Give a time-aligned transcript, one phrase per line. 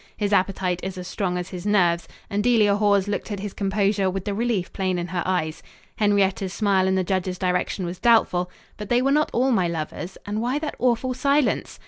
[0.17, 4.09] His appetite is as strong as his nerves, and Delia Hawes looked at his composure
[4.09, 5.61] with the relief plain in her eyes.
[5.97, 8.49] Henrietta's smile in the judge's direction was doubtful.
[8.77, 11.79] But they were not all my lovers, and why that awful silence?